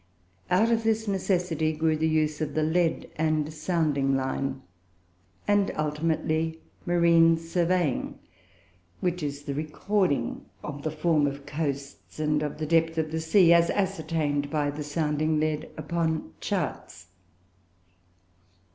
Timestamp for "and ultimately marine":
5.47-7.37